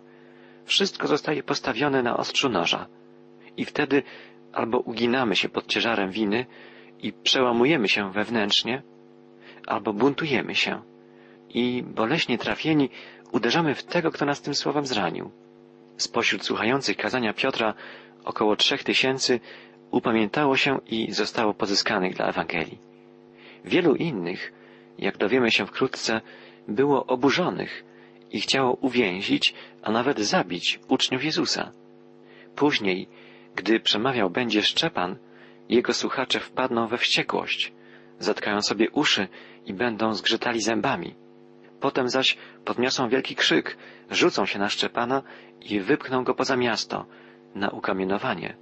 wszystko 0.65 1.08
zostaje 1.08 1.44
postawione 1.44 2.03
na 2.03 2.18
ostrzu 2.18 2.50
noża. 2.50 2.88
I 3.58 3.66
wtedy 3.66 4.04
albo 4.54 4.80
uginamy 4.80 5.36
się 5.36 5.50
pod 5.50 5.68
ciężarem 5.68 6.12
winy 6.12 6.46
i 7.02 7.14
przełamujemy 7.14 7.88
się 7.90 8.12
wewnętrznie, 8.12 8.82
albo 9.68 9.94
buntujemy 9.94 10.56
się 10.56 10.82
i 11.50 11.84
boleśnie 11.84 12.38
trafieni 12.38 12.90
uderzamy 13.32 13.76
w 13.76 13.84
tego, 13.84 14.12
kto 14.12 14.26
nas 14.26 14.42
tym 14.42 14.56
słowem 14.56 14.86
zranił. 14.86 15.32
Spośród 15.98 16.46
słuchających 16.46 16.98
kazania 16.98 17.34
Piotra 17.34 17.74
około 18.24 18.56
trzech 18.56 18.84
tysięcy 18.84 19.40
upamiętało 19.92 20.58
się 20.58 20.80
i 20.88 21.12
zostało 21.12 21.54
pozyskanych 21.54 22.16
dla 22.16 22.28
Ewangelii. 22.28 22.78
Wielu 23.66 23.96
innych, 23.96 24.54
jak 24.98 25.18
dowiemy 25.18 25.52
się 25.52 25.66
wkrótce, 25.66 26.22
było 26.68 27.06
oburzonych 27.06 27.84
i 28.32 28.42
chciało 28.42 28.74
uwięzić, 28.74 29.54
a 29.84 29.92
nawet 29.92 30.20
zabić 30.20 30.80
uczniów 30.88 31.24
Jezusa. 31.24 31.72
Później, 32.56 33.08
gdy 33.56 33.80
przemawiał 33.80 34.30
będzie 34.30 34.62
Szczepan, 34.62 35.16
jego 35.70 35.94
słuchacze 35.94 36.40
wpadną 36.40 36.88
we 36.88 36.98
wściekłość, 36.98 37.74
zatkają 38.20 38.62
sobie 38.62 38.90
uszy 38.92 39.28
i 39.66 39.74
będą 39.74 40.14
zgrzytali 40.14 40.62
zębami. 40.62 41.16
Potem 41.80 42.10
zaś 42.10 42.38
podniosą 42.66 43.10
wielki 43.10 43.36
krzyk, 43.36 43.78
rzucą 44.12 44.46
się 44.46 44.60
na 44.60 44.70
Szczepana 44.70 45.24
i 45.62 45.80
wypchną 45.80 46.24
go 46.24 46.34
poza 46.34 46.56
miasto, 46.56 47.06
na 47.56 47.70
ukamienowanie. 47.70 48.58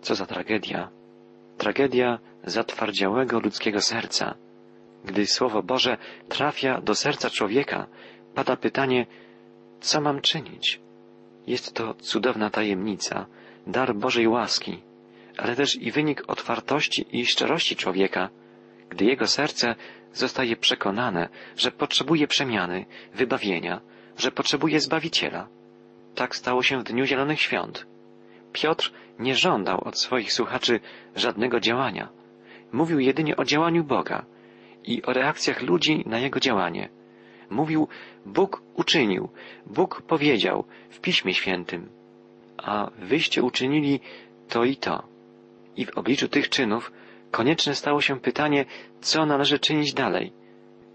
Co 0.00 0.14
za 0.14 0.26
tragedia. 0.26 0.90
Tragedia 1.58 2.18
zatwardziałego 2.44 3.40
ludzkiego 3.40 3.80
serca. 3.80 4.34
Gdy 5.04 5.26
Słowo 5.26 5.62
Boże 5.62 5.96
trafia 6.28 6.80
do 6.80 6.94
serca 6.94 7.30
człowieka, 7.30 7.86
pada 8.34 8.56
pytanie, 8.56 9.06
co 9.80 10.00
mam 10.00 10.20
czynić? 10.20 10.80
Jest 11.46 11.74
to 11.74 11.94
cudowna 11.94 12.50
tajemnica, 12.50 13.26
dar 13.66 13.94
Bożej 13.94 14.28
łaski, 14.28 14.82
ale 15.36 15.56
też 15.56 15.76
i 15.76 15.90
wynik 15.90 16.22
otwartości 16.26 17.06
i 17.12 17.26
szczerości 17.26 17.76
człowieka, 17.76 18.28
gdy 18.88 19.04
jego 19.04 19.26
serce 19.26 19.74
zostaje 20.12 20.56
przekonane, 20.56 21.28
że 21.56 21.70
potrzebuje 21.70 22.26
przemiany, 22.26 22.86
wybawienia, 23.14 23.80
że 24.16 24.30
potrzebuje 24.30 24.80
Zbawiciela. 24.80 25.48
Tak 26.14 26.36
stało 26.36 26.62
się 26.62 26.78
w 26.78 26.84
Dniu 26.84 27.04
Zielonych 27.04 27.40
Świąt. 27.40 27.86
Piotr 28.52 28.92
nie 29.18 29.34
żądał 29.34 29.84
od 29.84 29.98
swoich 29.98 30.32
słuchaczy 30.32 30.80
żadnego 31.16 31.60
działania. 31.60 32.08
Mówił 32.72 33.00
jedynie 33.00 33.36
o 33.36 33.44
działaniu 33.44 33.84
Boga 33.84 34.24
i 34.84 35.02
o 35.02 35.12
reakcjach 35.12 35.62
ludzi 35.62 36.02
na 36.06 36.18
Jego 36.18 36.40
działanie. 36.40 36.88
Mówił, 37.50 37.88
Bóg 38.26 38.62
uczynił, 38.74 39.28
Bóg 39.66 40.02
powiedział 40.02 40.64
w 40.90 41.00
Piśmie 41.00 41.34
Świętym, 41.34 41.90
a 42.62 42.90
wyście 42.98 43.42
uczynili 43.42 44.00
to 44.48 44.64
i 44.64 44.76
to. 44.76 45.02
I 45.76 45.86
w 45.86 45.98
obliczu 45.98 46.28
tych 46.28 46.48
czynów 46.48 46.92
konieczne 47.30 47.74
stało 47.74 48.00
się 48.00 48.20
pytanie, 48.20 48.64
co 49.00 49.26
należy 49.26 49.58
czynić 49.58 49.92
dalej. 49.92 50.32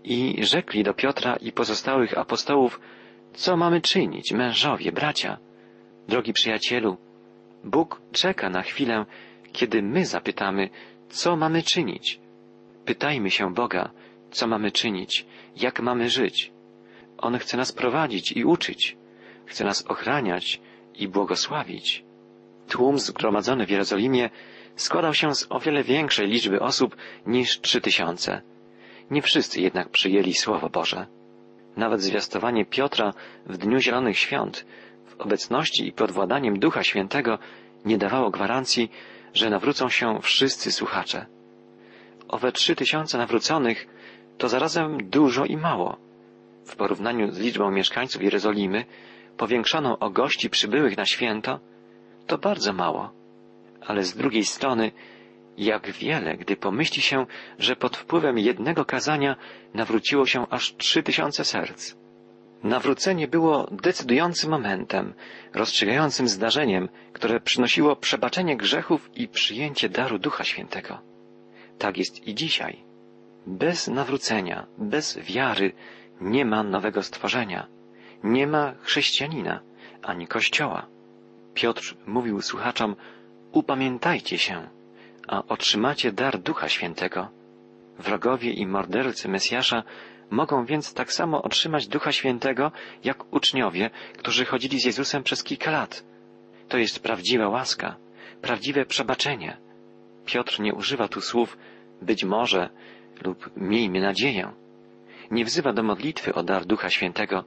I 0.04 0.46
rzekli 0.46 0.84
do 0.84 0.94
Piotra 0.94 1.36
i 1.36 1.52
pozostałych 1.52 2.18
apostołów, 2.18 2.80
co 3.34 3.58
mamy 3.58 3.82
czynić, 3.82 4.32
mężowie, 4.32 4.92
bracia? 4.92 5.38
Drogi 6.08 6.34
przyjacielu, 6.34 6.98
Bóg 7.64 8.02
czeka 8.12 8.50
na 8.50 8.62
chwilę, 8.62 9.06
kiedy 9.52 9.82
my 9.82 10.06
zapytamy, 10.06 10.70
co 11.10 11.36
mamy 11.36 11.64
czynić. 11.64 12.20
Pytajmy 12.86 13.32
się 13.32 13.54
Boga, 13.54 13.92
co 14.32 14.48
mamy 14.48 14.72
czynić, 14.72 15.26
jak 15.56 15.80
mamy 15.80 16.10
żyć. 16.10 16.52
On 17.18 17.38
chce 17.38 17.58
nas 17.58 17.72
prowadzić 17.72 18.32
i 18.32 18.46
uczyć, 18.46 18.98
chce 19.46 19.64
nas 19.64 19.86
ochraniać 19.88 20.62
i 20.98 21.08
błogosławić. 21.08 22.04
Tłum 22.70 23.00
zgromadzony 23.00 23.66
w 23.66 23.70
Jerozolimie 23.70 24.30
składał 24.76 25.14
się 25.14 25.36
z 25.36 25.48
o 25.50 25.60
wiele 25.60 25.84
większej 25.84 26.28
liczby 26.28 26.60
osób 26.60 26.96
niż 27.26 27.62
trzy 27.62 27.82
tysiące. 27.82 28.42
Nie 29.12 29.22
wszyscy 29.22 29.62
jednak 29.62 29.90
przyjęli 29.90 30.34
Słowo 30.34 30.70
Boże. 30.70 31.08
Nawet 31.78 32.02
zwiastowanie 32.02 32.66
Piotra 32.66 33.14
w 33.46 33.58
Dniu 33.58 33.80
Zielonych 33.80 34.20
Świąt 34.20 34.66
w 35.06 35.22
obecności 35.22 35.88
i 35.88 35.92
pod 35.92 36.12
władaniem 36.12 36.60
Ducha 36.60 36.84
Świętego 36.84 37.40
nie 37.86 37.98
dawało 37.98 38.32
gwarancji, 38.32 38.92
że 39.34 39.50
nawrócą 39.50 39.90
się 39.90 40.20
wszyscy 40.22 40.72
słuchacze. 40.72 41.26
Owe 42.28 42.52
trzy 42.52 42.76
tysiące 42.76 43.18
nawróconych 43.18 43.88
to 44.38 44.50
zarazem 44.50 45.10
dużo 45.10 45.46
i 45.46 45.58
mało. 45.58 45.98
W 46.66 46.76
porównaniu 46.76 47.32
z 47.32 47.40
liczbą 47.40 47.72
mieszkańców 47.72 48.24
Jerozolimy, 48.24 48.86
powiększoną 49.38 50.00
o 50.00 50.10
gości 50.10 50.50
przybyłych 50.50 50.98
na 50.98 51.06
święto, 51.06 51.60
to 52.28 52.38
bardzo 52.38 52.74
mało. 52.74 53.12
Ale 53.82 54.04
z 54.04 54.16
drugiej 54.16 54.46
strony, 54.46 54.92
jak 55.58 55.92
wiele, 55.92 56.38
gdy 56.38 56.56
pomyśli 56.56 57.02
się, 57.02 57.26
że 57.60 57.76
pod 57.76 57.98
wpływem 57.98 58.38
jednego 58.38 58.86
kazania 58.86 59.36
nawróciło 59.74 60.26
się 60.26 60.48
aż 60.50 60.76
trzy 60.76 61.04
tysiące 61.04 61.46
serc. 61.46 61.96
Nawrócenie 62.64 63.28
było 63.28 63.68
decydującym 63.72 64.50
momentem, 64.52 65.14
rozstrzygającym 65.54 66.28
zdarzeniem, 66.28 66.90
które 67.14 67.40
przynosiło 67.40 67.96
przebaczenie 67.96 68.58
grzechów 68.58 69.10
i 69.16 69.28
przyjęcie 69.28 69.90
daru 69.90 70.20
Ducha 70.20 70.44
Świętego. 70.44 71.00
Tak 71.78 71.98
jest 71.98 72.28
i 72.28 72.36
dzisiaj. 72.36 72.84
Bez 73.48 73.88
nawrócenia, 73.88 74.68
bez 74.78 75.18
wiary 75.18 75.72
nie 76.22 76.46
ma 76.46 76.64
nowego 76.64 77.04
stworzenia, 77.04 77.68
nie 78.24 78.48
ma 78.48 78.74
chrześcijanina 78.82 79.60
ani 80.04 80.28
kościoła. 80.28 80.86
Piotr 81.54 81.96
mówił 82.08 82.42
słuchaczom, 82.42 82.96
upamiętajcie 83.52 84.38
się, 84.38 84.68
a 85.28 85.44
otrzymacie 85.44 86.12
dar 86.12 86.40
Ducha 86.40 86.70
Świętego. 86.70 87.28
Wrogowie 88.00 88.52
i 88.52 88.68
mordercy 88.68 89.30
Mesjasza 89.30 89.84
mogą 90.30 90.66
więc 90.66 90.94
tak 90.94 91.14
samo 91.14 91.42
otrzymać 91.42 91.88
Ducha 91.88 92.12
Świętego, 92.12 92.72
jak 93.04 93.34
uczniowie, 93.34 93.90
którzy 94.18 94.46
chodzili 94.46 94.80
z 94.80 94.86
Jezusem 94.86 95.24
przez 95.24 95.44
kilka 95.44 95.72
lat. 95.72 96.04
To 96.70 96.78
jest 96.78 97.00
prawdziwa 97.00 97.48
łaska, 97.50 97.96
prawdziwe 98.42 98.86
przebaczenie. 98.86 99.58
Piotr 100.26 100.60
nie 100.60 100.74
używa 100.74 101.08
tu 101.08 101.22
słów 101.22 101.58
być 102.02 102.24
może 102.24 102.70
lub 103.24 103.50
miejmy 103.58 104.02
nadzieję. 104.02 104.52
Nie 105.32 105.46
wzywa 105.46 105.74
do 105.74 105.84
modlitwy 105.84 106.34
o 106.34 106.44
dar 106.44 106.66
Ducha 106.66 106.90
Świętego, 106.90 107.44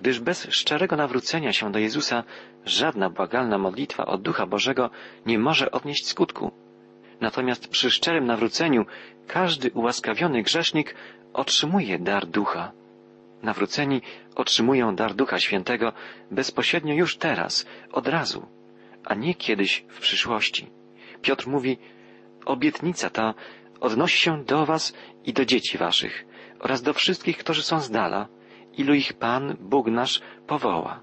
gdyż 0.00 0.20
bez 0.20 0.46
szczerego 0.50 0.96
nawrócenia 0.96 1.52
się 1.52 1.72
do 1.72 1.78
Jezusa 1.78 2.24
żadna 2.64 3.10
błagalna 3.10 3.58
modlitwa 3.58 4.06
od 4.06 4.22
Ducha 4.22 4.46
Bożego 4.46 4.90
nie 5.26 5.38
może 5.38 5.70
odnieść 5.70 6.06
skutku. 6.06 6.52
Natomiast 7.20 7.68
przy 7.68 7.90
szczerym 7.90 8.26
nawróceniu 8.26 8.86
każdy 9.26 9.70
ułaskawiony 9.70 10.42
grzesznik 10.42 10.94
otrzymuje 11.32 11.98
dar 11.98 12.26
Ducha. 12.26 12.72
Nawróceni 13.42 14.02
otrzymują 14.34 14.96
dar 14.96 15.14
Ducha 15.14 15.38
Świętego 15.38 15.92
bezpośrednio 16.30 16.94
już 16.94 17.16
teraz, 17.16 17.66
od 17.92 18.08
razu, 18.08 18.46
a 19.04 19.14
nie 19.14 19.34
kiedyś 19.34 19.84
w 19.88 20.00
przyszłości. 20.00 20.70
Piotr 21.22 21.46
mówi, 21.48 21.78
obietnica 22.44 23.10
ta 23.10 23.34
odnosi 23.80 24.18
się 24.18 24.44
do 24.44 24.66
was 24.66 24.92
i 25.24 25.32
do 25.32 25.44
dzieci 25.44 25.78
waszych 25.78 26.26
oraz 26.60 26.82
do 26.82 26.92
wszystkich, 26.92 27.38
którzy 27.38 27.62
są 27.62 27.80
z 27.80 27.90
dala, 27.90 28.28
ilu 28.78 28.94
ich 28.94 29.12
Pan, 29.12 29.56
Bóg 29.60 29.86
nasz, 29.86 30.20
powoła. 30.46 31.00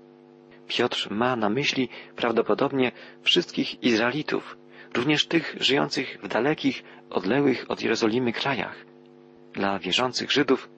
Piotr 0.67 1.07
ma 1.11 1.35
na 1.35 1.49
myśli 1.49 1.89
prawdopodobnie 2.15 2.91
wszystkich 3.21 3.83
Izraelitów, 3.83 4.57
również 4.93 5.27
tych 5.27 5.55
żyjących 5.59 6.17
w 6.23 6.27
dalekich, 6.27 6.83
odległych 7.09 7.65
od 7.71 7.81
Jerozolimy 7.81 8.33
krajach. 8.33 8.85
Dla 9.53 9.79
wierzących 9.79 10.31
Żydów 10.31 10.69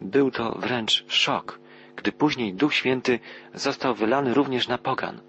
Był 0.00 0.30
to 0.30 0.58
wręcz 0.58 1.04
szok, 1.08 1.60
gdy 1.96 2.12
później 2.12 2.54
Duch 2.54 2.74
Święty 2.74 3.18
został 3.54 3.94
wylany 3.94 4.34
również 4.34 4.68
na 4.68 4.78
pogan. 4.78 5.20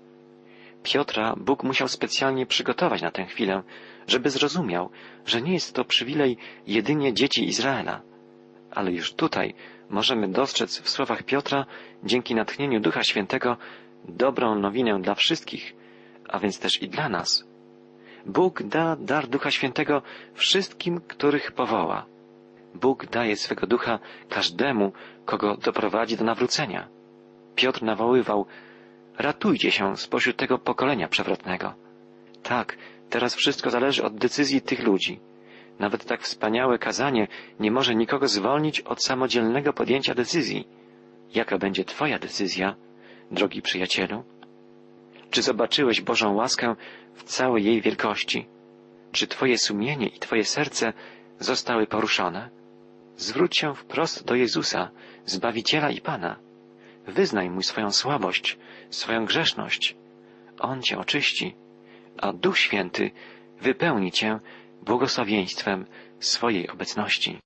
Piotra 0.84 1.36
Bóg 1.38 1.64
musiał 1.64 1.88
specjalnie 1.88 2.46
przygotować 2.46 3.02
na 3.02 3.12
tę 3.12 3.26
chwilę, 3.26 3.64
żeby 4.08 4.30
zrozumiał, 4.30 4.90
że 5.26 5.42
nie 5.42 5.54
jest 5.54 5.76
to 5.76 5.86
przywilej 5.86 6.38
jedynie 6.68 7.14
dzieci 7.14 7.48
Izraela. 7.48 8.02
Ale 8.72 8.92
już 8.92 9.14
tutaj 9.14 9.54
możemy 9.90 10.28
dostrzec 10.28 10.80
w 10.82 10.90
słowach 10.90 11.24
Piotra, 11.24 11.66
dzięki 12.04 12.36
natchnieniu 12.36 12.80
Ducha 12.80 13.04
Świętego, 13.04 13.58
dobrą 14.08 14.56
nowinę 14.56 15.02
dla 15.02 15.16
wszystkich, 15.16 15.76
a 16.30 16.40
więc 16.40 16.60
też 16.60 16.82
i 16.82 16.90
dla 16.90 17.10
nas. 17.10 17.44
Bóg 18.26 18.64
da 18.64 18.96
dar 18.96 19.28
Ducha 19.28 19.52
Świętego 19.52 20.02
wszystkim, 20.34 21.02
których 21.08 21.52
powoła. 21.52 22.06
Bóg 22.76 23.06
daje 23.06 23.36
swego 23.36 23.68
ducha 23.68 24.00
każdemu, 24.30 24.92
kogo 25.26 25.58
doprowadzi 25.58 26.18
do 26.18 26.24
nawrócenia. 26.24 26.88
Piotr 27.56 27.84
nawoływał, 27.84 28.46
ratujcie 29.18 29.72
się 29.72 29.98
spośród 29.98 30.38
tego 30.38 30.58
pokolenia 30.60 31.08
przewrotnego. 31.08 31.74
Tak, 32.44 32.78
teraz 33.10 33.36
wszystko 33.36 33.70
zależy 33.70 34.04
od 34.04 34.16
decyzji 34.16 34.62
tych 34.62 34.84
ludzi. 34.84 35.20
Nawet 35.80 36.06
tak 36.06 36.22
wspaniałe 36.22 36.78
kazanie 36.78 37.28
nie 37.60 37.72
może 37.72 37.96
nikogo 37.96 38.28
zwolnić 38.28 38.82
od 38.82 39.04
samodzielnego 39.04 39.74
podjęcia 39.74 40.16
decyzji. 40.16 40.68
Jaka 41.34 41.58
będzie 41.58 41.86
Twoja 41.86 42.20
decyzja, 42.20 42.76
drogi 43.32 43.62
przyjacielu? 43.62 44.24
Czy 45.30 45.42
zobaczyłeś 45.42 46.02
Bożą 46.02 46.34
łaskę 46.34 46.76
w 47.14 47.24
całej 47.24 47.64
jej 47.64 47.82
wielkości? 47.82 48.48
Czy 49.12 49.28
Twoje 49.28 49.58
sumienie 49.58 50.08
i 50.08 50.20
Twoje 50.20 50.46
serce 50.46 50.94
zostały 51.40 51.88
poruszone? 51.88 52.50
Zwróć 53.18 53.58
się 53.58 53.76
wprost 53.76 54.26
do 54.26 54.36
Jezusa, 54.36 54.92
Zbawiciela 55.26 55.90
i 55.90 56.02
Pana. 56.02 56.40
Wyznaj 57.08 57.50
Mu 57.50 57.62
swoją 57.62 57.92
słabość, 57.92 58.58
swoją 58.90 59.26
grzeszność. 59.26 59.96
On 60.60 60.82
Cię 60.82 60.98
oczyści, 60.98 61.56
a 62.18 62.34
Duch 62.34 62.60
Święty 62.60 63.12
wypełni 63.62 64.12
Cię 64.12 64.40
błogosławieństwem 64.86 65.86
swojej 66.20 66.70
obecności. 66.70 67.40